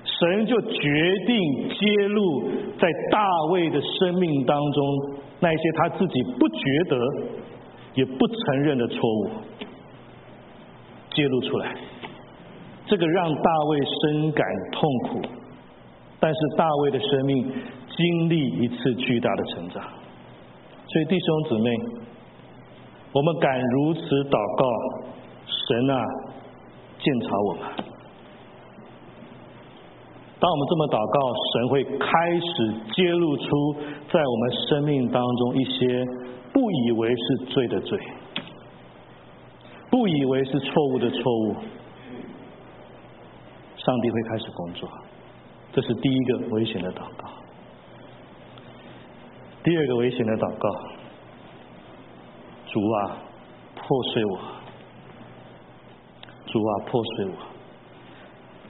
[0.05, 2.43] 神就决定揭露
[2.79, 6.97] 在大卫的生命当中那些他自己不觉得
[7.95, 9.31] 也不承认的错误，
[11.11, 11.75] 揭露出来，
[12.87, 15.23] 这个让大卫深感痛苦，
[16.21, 17.53] 但是大卫的生命
[17.97, 19.83] 经历一次巨大的成长，
[20.87, 21.71] 所以弟兄姊妹，
[23.13, 24.67] 我们敢如此祷告，
[25.47, 26.05] 神啊，
[26.99, 27.63] 鉴察我们。
[30.39, 31.21] 当我们这么祷告，
[31.53, 33.47] 神会开始揭露出
[34.11, 36.05] 在我们生命当中一些
[36.53, 37.99] 不以为是罪的罪，
[39.89, 41.57] 不以为是错误的错误。
[43.85, 44.89] 上帝会开始工作，
[45.73, 47.29] 这是第一个危险的祷告。
[49.65, 50.69] 第二个危险的祷告，
[52.67, 53.19] 主啊，
[53.75, 54.39] 破碎我。
[56.47, 57.33] 主啊，破碎我。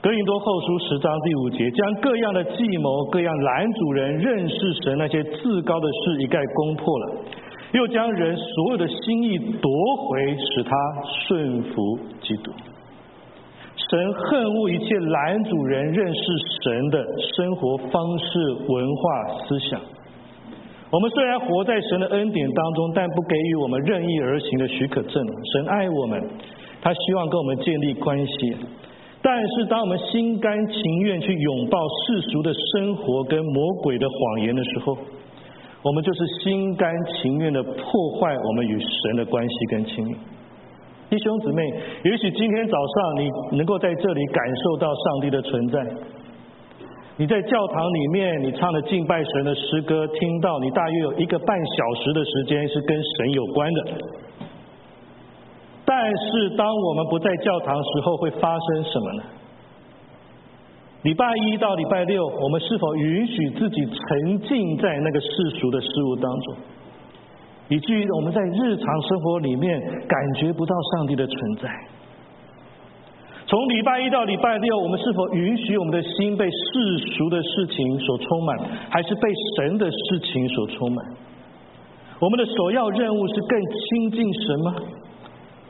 [0.01, 7.15] 格林多后书十章第五节，将各样的计谋、各样拦阻人认识神那些至高的事一概攻破了，
[7.73, 9.71] 又将人所有的心意夺
[10.07, 10.75] 回，使他
[11.27, 12.51] 顺服基督。
[13.93, 16.21] 神恨恶一切拦阻人认识
[16.63, 18.25] 神的生活方式、
[18.67, 19.79] 文化、思想。
[20.89, 25.23] 我们虽然活在神的恩典当中，但不给予我们任意而行的许可证。
[25.53, 26.19] 神爱我们。
[26.81, 28.33] 他希望跟我们建立关系，
[29.21, 31.77] 但是当我们心甘情愿去拥抱
[32.07, 34.97] 世俗的生活跟魔鬼的谎言的时候，
[35.83, 37.79] 我们就是心甘情愿的破
[38.19, 40.15] 坏我们与神的关系跟亲密。
[41.13, 41.61] 弟兄姊妹，
[42.05, 45.79] 也许今天早上你能够在这里感受到上帝的存在，
[47.17, 53.85] 你在教堂里面你唱的敬拜神的诗歌，听到你大约有一个半小时的时间是跟神有关的。
[55.85, 59.23] 但是，当我们不在教堂时候，会发生什么呢？
[61.03, 65.27] 礼拜一到礼拜六，我们是否允许自己沉浸在那个世
[65.59, 66.55] 俗的事物当中，
[67.69, 71.69] 以至于我们在日常生活里面感觉不到上帝的存在？
[73.45, 78.57] 从礼拜一到礼拜六，我们是否允许我们的心被世俗的事情所充满，
[78.89, 81.05] 还是被神的事情所充满？
[82.19, 84.75] 我们的首要任务是更亲近神吗？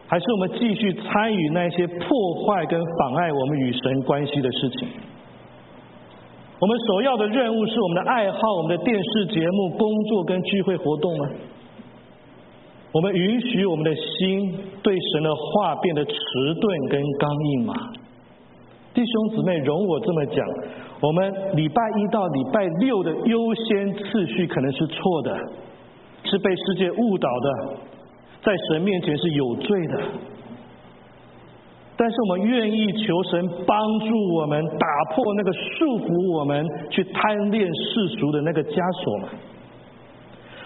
[0.07, 1.97] 还是我们继续参与那些破
[2.45, 4.87] 坏跟妨碍我们与神关系的事情？
[6.59, 11.25] 我们首要的任务是我们的爱好、我们的电视节目、工作跟聚会活动吗？
[12.93, 16.13] 我们允许我们的心对神的话变得迟
[16.61, 17.73] 钝跟刚硬吗？
[18.93, 20.47] 弟兄姊妹，容我这么讲，
[21.01, 25.35] 我们礼拜一到礼拜六的优先次序可能是错的，
[26.23, 27.77] 是被世界误导的。
[28.43, 30.01] 在神面前是有罪的，
[31.97, 39.29] 但是我们愿意求神帮助我们打破那个束缚我们去贪恋世俗的那个枷锁嘛？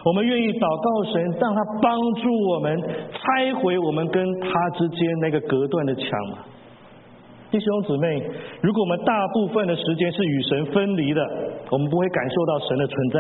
[0.08, 2.80] 我们愿意祷告神，让他帮助我们
[3.12, 6.40] 拆毁我们跟他之间那个隔断的墙嘛？
[7.52, 8.24] 弟兄姊妹，
[8.62, 11.22] 如果我们大部分的时间是与神分离的，
[11.70, 13.20] 我们不会感受到神的存在。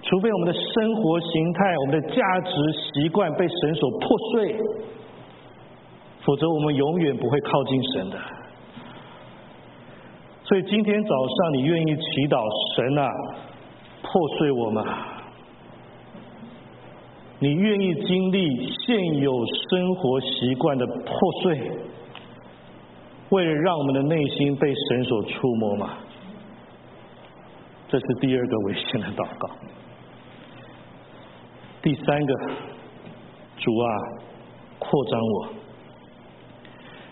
[0.00, 2.52] 除非我们的生活形态、我们的价值
[2.94, 4.56] 习惯被神所破碎，
[6.24, 8.16] 否则我们永远不会靠近神的。
[10.44, 12.40] 所以今天早上，你愿意祈祷
[12.74, 13.10] 神啊，
[14.00, 14.82] 破碎我吗？
[17.40, 19.32] 你愿意经历现有
[19.70, 21.70] 生活习惯的破碎，
[23.28, 25.90] 为了让我们的内心被神所触摸吗？
[27.88, 29.48] 这是第二个危险的祷告。
[31.80, 32.34] 第三个，
[33.56, 33.88] 主啊，
[34.80, 35.48] 扩张我。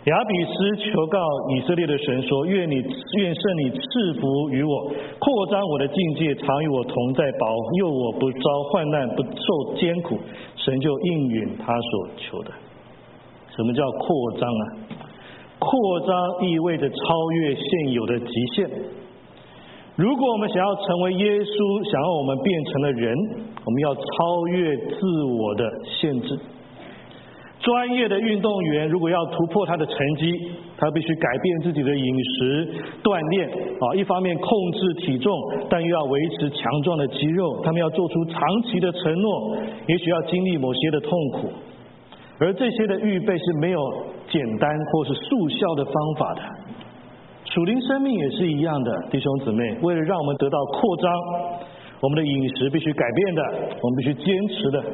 [0.06, 1.18] 亚比斯求告
[1.50, 4.86] 以色列的神说：愿你愿圣你赐福于我，
[5.18, 7.46] 扩张我的境界，常与我同在，保
[7.80, 10.16] 佑我不遭患难，不受艰苦。
[10.54, 12.52] 神就应允他所求的。
[13.56, 14.62] 什么叫扩张啊？
[15.58, 18.70] 扩张意味着超越现有的极限。
[19.96, 23.16] 如果我们想要成为耶稣，想要我们变成了人，
[23.64, 26.38] 我们要超越自我的限制。
[27.66, 32.68] 专业的运动员如果要突破他的成绩，他必须改变自己的饮食、
[33.02, 35.34] 锻炼啊，一方面控制体重，
[35.68, 37.60] 但又要维持强壮的肌肉。
[37.64, 39.56] 他们要做出长期的承诺，
[39.88, 41.50] 也许要经历某些的痛苦，
[42.38, 43.80] 而这些的预备是没有
[44.30, 46.42] 简单或是速效的方法的。
[47.50, 51.12] 属灵生命也是一样的，弟兄姊妹，为了让我们得到扩张，
[51.98, 53.42] 我们的饮食必须改变的，
[53.82, 54.24] 我们必须坚
[54.54, 54.84] 持的。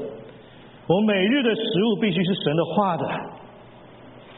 [0.92, 3.08] 我每日的食物必须是神的话的，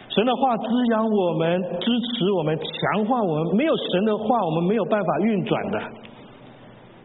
[0.09, 3.57] 神的话滋养我们，支持我们，强化我们。
[3.57, 5.83] 没有神的话，我们没有办法运转的。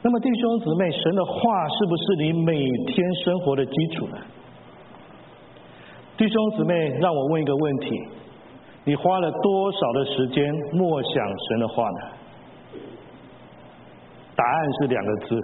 [0.03, 2.53] 那么，弟兄姊妹，神的话是不是你每
[2.85, 4.17] 天生活的基础呢？
[6.15, 7.89] 弟兄姊妹，让我问一个问题。
[8.83, 11.11] 你花了多少的时间默想
[11.49, 11.99] 神的话呢？
[14.35, 15.41] 答案是两个字：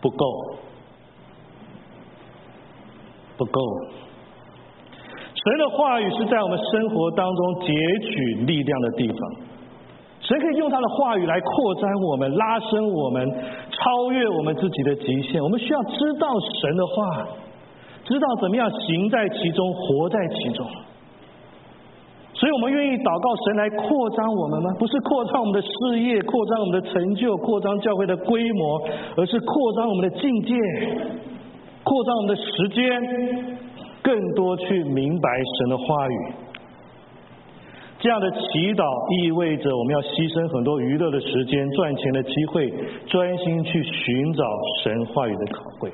[0.00, 0.56] 不够，
[3.36, 3.60] 不够。
[5.34, 7.72] 神的话语是在我们生活当中截
[8.02, 9.18] 取力量的地方。
[10.20, 13.30] 神可以用他的话语来扩张我们、拉伸我们、
[13.70, 15.40] 超越我们自己的极限。
[15.40, 16.26] 我们需要知道
[16.60, 17.28] 神的话，
[18.04, 20.66] 知道怎么样行在其中、活在其中。
[22.34, 24.74] 所以我们愿意祷告神来扩张我们吗？
[24.80, 28.82] 不是扩张我们的事业，扩张我们的成就，扩张教会的规模，
[29.16, 30.52] 而是扩张我们的境界，
[31.86, 33.58] 扩张我们的时间，
[34.02, 36.32] 更多去明白神的话语。
[38.00, 38.38] 这样的祈
[38.74, 38.82] 祷
[39.22, 42.68] 意味着我们要牺牲很多娱乐的时间、赚钱的机会，
[43.06, 44.42] 专心去寻找
[44.82, 45.88] 神话语的考会。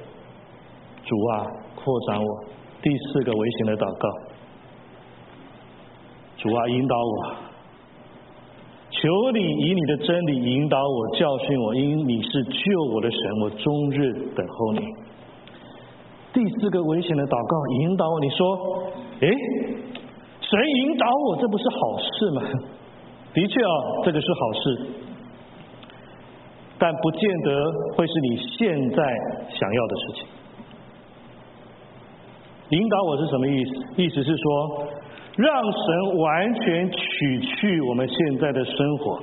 [1.04, 1.44] 主啊，
[1.76, 2.44] 扩张我。
[2.80, 4.08] 第四个危险的祷告。
[6.38, 7.36] 主啊，引导我，
[8.90, 14.80] 求你以你的真理引导我，教训我，因你是救我的神，我终日等候你。
[16.32, 18.56] 第四个危险的祷告，引导我，你说，
[19.20, 19.28] 哎，
[20.40, 22.42] 神引导我，这不是好事吗？
[23.34, 23.72] 的确啊，
[24.04, 24.86] 这个是好事，
[26.78, 29.02] 但不见得会是你现在
[29.48, 30.26] 想要的事情。
[32.70, 33.70] 引导我是什么意思？
[33.96, 34.88] 意思是说。
[35.34, 39.18] 让神完全取去我们现在的生活，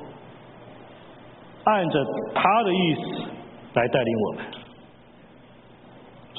[1.66, 2.04] 按着
[2.34, 3.02] 他的意思
[3.76, 4.44] 来带领我们，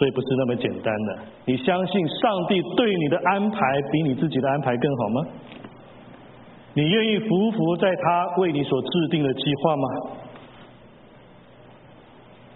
[0.01, 1.19] 所以不是那么简单的。
[1.45, 3.59] 你相信上帝对你的安排
[3.93, 5.27] 比你自己的安排更好吗？
[6.73, 9.89] 你愿意服服在他为你所制定的计划吗？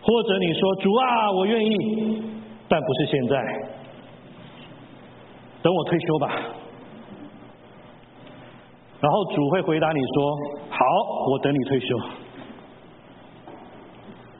[0.00, 2.22] 或者你说主啊，我愿意，
[2.66, 3.36] 但不是现在，
[5.60, 6.30] 等我退休吧。
[9.00, 10.36] 然后主会回答你说
[10.70, 10.78] ：“好，
[11.30, 11.98] 我等你退休。”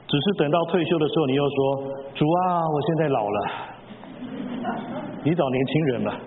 [0.07, 1.83] 只是等到退休的时候，你又说
[2.15, 3.51] ：“主啊，我现在老了，
[5.23, 6.19] 你找年轻人吧。”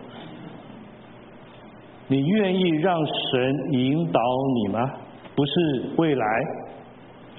[2.11, 4.21] 你愿意让神引导
[4.55, 4.91] 你吗？
[5.37, 5.53] 不是
[5.99, 6.27] 未来，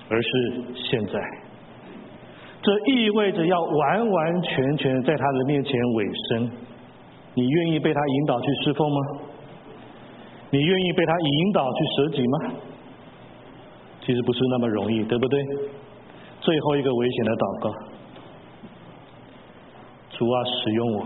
[0.09, 1.19] 而是现在。
[2.61, 6.51] 这意味着要完完全全在他的面前委身。
[7.33, 8.97] 你愿意被他引导去侍奉吗？
[10.51, 12.53] 你愿意被他引导去舍己吗？
[14.01, 15.43] 其实不是那么容易，对不对？
[16.41, 17.71] 最后一个危险的祷告，
[20.11, 21.05] 主啊，使用我，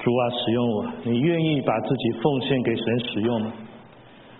[0.00, 3.52] 主啊，使用我，你愿意把自己奉献给神使用吗？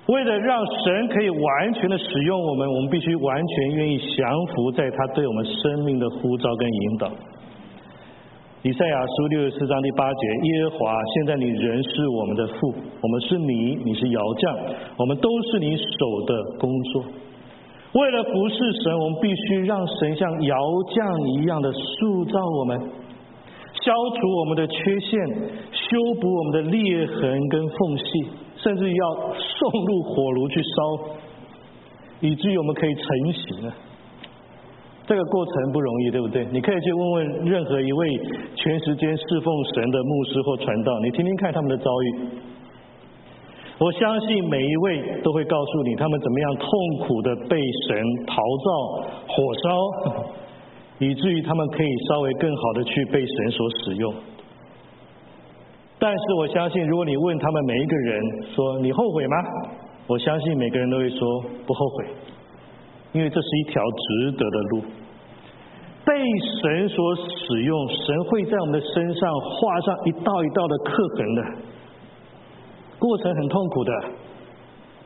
[0.06, 7.10] 为了让神可以完全的使用我们，我们必须完全愿意降服在他对我们生命的呼召跟引导。
[8.62, 14.58] 以赛亚书六十四章第八节，耶和华，现在你仍是我们的父，我们是你，你是窑匠，
[14.98, 17.04] 我们都是你手的工作。
[17.94, 20.56] 为了服侍神，我们必须让神像窑
[20.94, 25.20] 匠一样的塑造我们，消除我们的缺陷，
[25.70, 28.04] 修补我们的裂痕跟缝隙，
[28.56, 30.68] 甚至要送入火炉去烧，
[32.18, 33.74] 以至于我们可以成型啊。
[35.06, 36.48] 这个过程不容易，对不对？
[36.50, 38.08] 你可以去问问任何一位
[38.56, 42.28] 全时间侍奉神的牧师或传道，你听听看他们的遭遇。
[43.78, 46.68] 我相信每一位都会告诉你，他们怎么样痛
[47.06, 47.58] 苦的被
[47.88, 47.96] 神
[48.26, 49.68] 陶造、火烧，
[50.98, 54.14] 以至于他们可以稍微更好的去被神所使用。
[55.98, 58.22] 但是我相信，如果你问他们每一个人
[58.54, 59.36] 说你后悔吗？
[60.06, 62.06] 我相信每个人都会说不后悔。
[63.12, 64.82] 因为这是一条值得的路，
[66.04, 66.12] 被
[66.60, 71.42] 神所使用，神会在我们的身上画上一道一道的刻痕的，
[73.04, 73.92] 过程很痛苦的，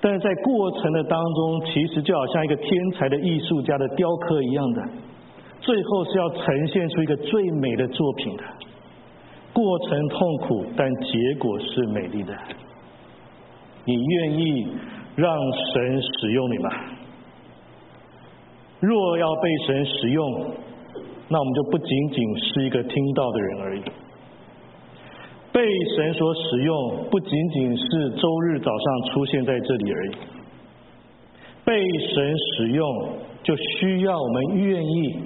[0.00, 4.82] 但是在过程的当中，其实就好像一个天才的艺术家的雕刻一样的，
[5.60, 8.44] 最后是要呈现出一个最美的作品的。
[9.52, 12.32] 过程痛苦，但结果是美丽的。
[13.84, 14.68] 你愿意
[15.16, 15.36] 让
[15.72, 16.70] 神使用你吗？
[18.78, 20.52] 若要被神使用，
[21.28, 23.82] 那我们就不仅仅是一个听到的人而已。
[25.58, 30.12] 被神所使用，不仅仅是周日早上出现在这里而已。
[31.64, 31.82] 被
[32.14, 33.08] 神使用，
[33.42, 35.18] 就需要我们愿意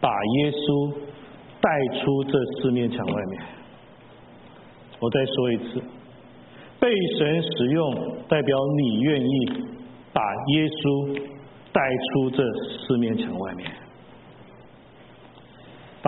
[0.00, 0.94] 把耶稣
[1.60, 2.32] 带出这
[2.62, 3.42] 四面墙外面。
[4.98, 5.82] 我再说一次，
[6.80, 7.94] 被神使用，
[8.26, 9.46] 代表你愿意
[10.14, 11.28] 把耶稣。
[11.70, 13.70] 带出这四面墙外面，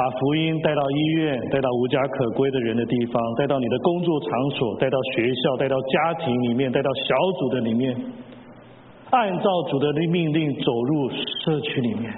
[0.00, 7.94] 把福音带到医院，带到无家可归的人的地方，带到你的工作场所，带到学校，带到家庭里面，带到小组的里面，
[9.10, 12.10] 按照主的命令走入社区里面，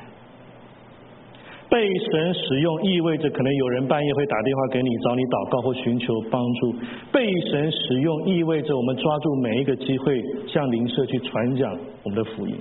[1.69, 6.75] 被神使用意味着可能有人半夜会打电话给你找你祷告或寻求帮助。
[7.11, 12.55] 被神使用意味着我们抓住每一个机会向邻舍去传讲我们的福音。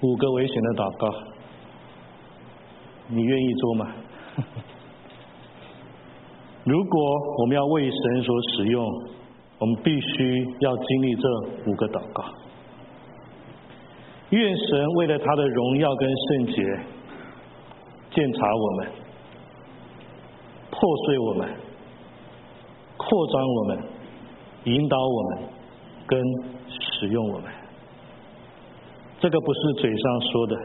[0.00, 1.12] 五个危险的祷告，
[3.14, 3.92] 你愿意做吗？
[6.64, 7.00] 如果
[7.38, 8.84] 我们要为神所使用，
[9.58, 11.28] 我们必须要经历这
[11.66, 12.24] 五个祷告。
[14.30, 16.54] 愿神为了他的荣耀跟圣洁，
[18.12, 18.88] 检查我们，
[20.70, 21.48] 破碎我们，
[22.96, 23.78] 扩张我们，
[24.64, 25.38] 引导我们，
[26.06, 26.18] 跟
[26.68, 27.52] 使用我们。
[29.20, 30.56] 这个不是嘴上说的，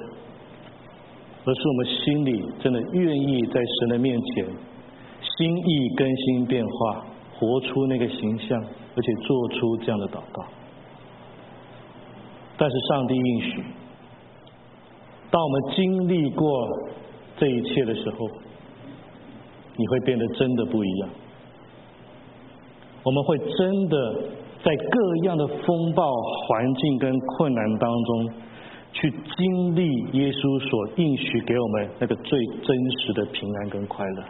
[1.47, 7.05] 而是我们心里真的愿意在神的面前，心意更新变化，
[7.39, 10.43] 活出那个形象，而且做出这样的祷告。
[12.57, 13.63] 但是上帝应许，
[15.31, 16.51] 当我们经历过
[17.37, 18.27] 这一切的时候，
[19.77, 21.09] 你会变得真的不一样。
[23.03, 24.15] 我们会真的
[24.65, 28.31] 在各样的风暴环境跟困难当中，
[28.93, 34.23] 去经历耶稣所应许给我们那个最真实的平安跟快乐。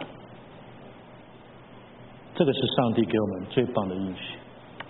[2.34, 4.36] 这个是上帝给我们最棒的应许。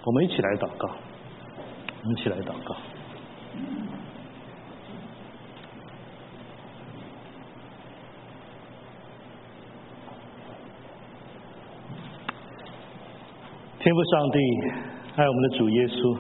[0.04, 2.76] 我们一起来祷告，我们一起来祷告。
[13.80, 14.38] 天父上帝，
[15.16, 16.18] 爱我们的主耶稣，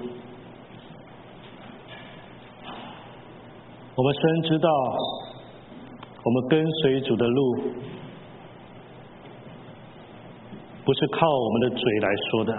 [3.98, 4.70] 我们深知道，
[6.22, 7.56] 我们跟随主的路，
[10.84, 12.56] 不是靠我们的嘴来说的，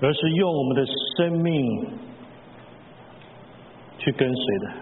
[0.00, 0.84] 而是用我们的
[1.16, 1.86] 生命
[3.98, 4.72] 去跟随的。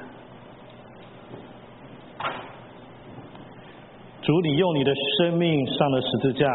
[4.22, 6.48] 主，你用你的生命上了十字架，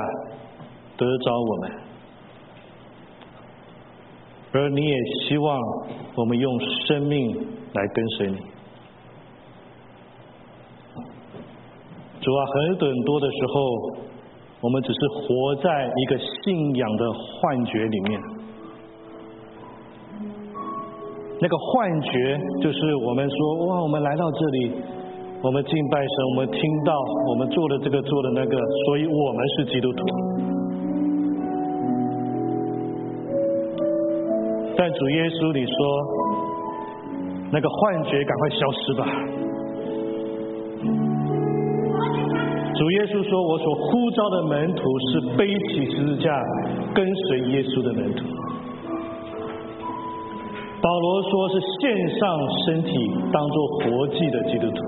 [0.98, 1.72] 得着我们，
[4.52, 4.96] 而你也
[5.28, 5.60] 希望
[6.16, 7.32] 我们用生命
[7.74, 8.38] 来跟随你。
[12.22, 13.62] 主啊，很很多的时候，
[14.62, 18.22] 我们只是活在一个信仰的幻觉里面。
[21.42, 24.72] 那个幻觉就是我们说，哇，我们来到这里。
[25.42, 26.94] 我们敬拜神，我们听到
[27.30, 30.39] 我们做的这个做的那个，所以我们是基督徒。
[34.80, 35.76] 但主耶稣，你说
[37.52, 39.04] 那个幻觉赶快消失吧。
[42.80, 46.32] 主耶稣说，我所呼召的门徒是背起十字架
[46.96, 48.24] 跟随耶稣的门徒。
[50.82, 52.96] 保罗说是献上身体
[53.34, 54.80] 当做活祭的基督徒。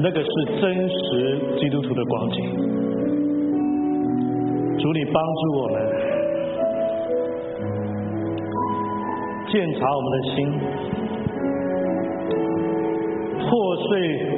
[0.00, 2.38] 那个是真实基督徒的光景。
[4.78, 5.97] 主，你帮助我们，
[9.50, 10.36] 鉴察我们的心，
[13.40, 13.90] 破碎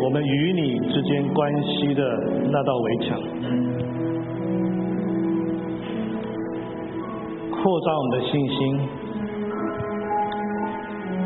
[0.02, 2.02] 我们与你之间关系的
[2.50, 3.18] 那道围墙，
[7.50, 8.80] 扩张我们的信心，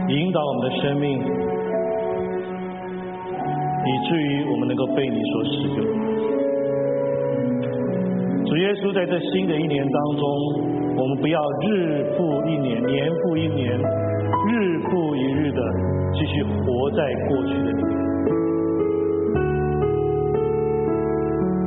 [0.09, 1.21] 引导我们的生命。
[3.87, 5.77] 以至于我们能够被你所使用。
[8.47, 10.27] 主耶稣在这新的一年当中，
[10.97, 13.79] 我们不要日复一年、年复一年、
[14.49, 15.61] 日复一日的
[16.13, 17.95] 继续活在过去的里面。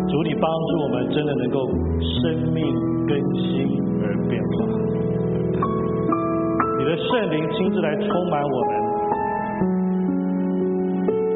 [0.07, 2.63] 主，你帮助我们，真的能够生命
[3.05, 3.67] 更新
[4.01, 4.55] 而变化。
[6.79, 8.87] 你的圣灵亲自来充满我们。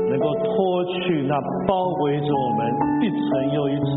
[0.09, 2.59] 能够脱去那包围着我们
[3.01, 3.89] 一层又一层、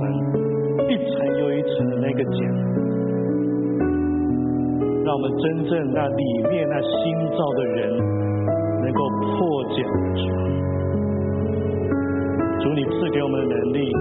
[0.89, 2.41] 一层又一层的那个茧，
[5.05, 7.95] 让我们真正那里面那新造的人
[8.83, 10.21] 能够破茧而出。
[12.65, 13.93] 主，你赐给我们的能力，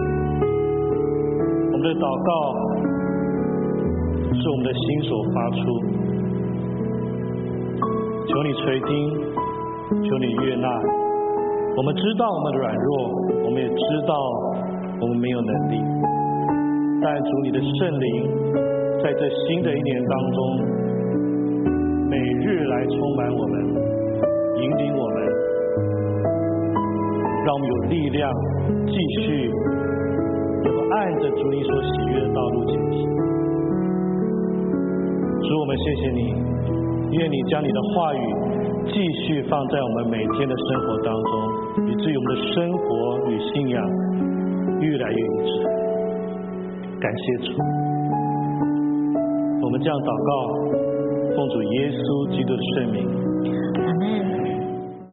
[1.74, 2.32] 我们的祷告
[4.34, 5.60] 是我们的心所发出，
[8.28, 8.90] 求你垂听，
[10.08, 10.70] 求你悦纳。
[11.76, 13.12] 我们知道我们的软弱，
[13.44, 14.16] 我们也知道
[15.02, 15.84] 我们没有能力。
[17.02, 18.32] 但主你的圣灵
[19.04, 20.40] 在这新的一年当中，
[22.14, 23.60] 每日来充满我们，
[24.62, 25.18] 引领我们，
[27.44, 28.32] 让我们有力量
[28.86, 28.94] 继
[29.24, 29.50] 续
[30.64, 33.10] 能够按着主你所喜悦的道路前行。
[35.42, 36.36] 主我们谢谢你，
[37.18, 38.20] 愿你将你的话语
[38.94, 41.32] 继续放在我们每天的生活当中，
[41.90, 43.84] 以至于我们的生活与信仰
[44.82, 45.66] 越来越一致。
[47.02, 47.58] 感谢主，
[49.64, 50.32] 我们这样祷告，
[51.36, 53.23] 奉主耶稣基督的圣名。